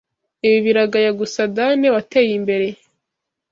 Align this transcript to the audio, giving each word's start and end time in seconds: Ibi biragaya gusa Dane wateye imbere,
Ibi 0.45 0.59
biragaya 0.65 1.11
gusa 1.19 1.39
Dane 1.55 1.87
wateye 1.95 2.31
imbere, 2.39 2.67